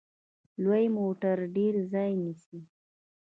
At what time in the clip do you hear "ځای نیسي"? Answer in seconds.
1.91-2.59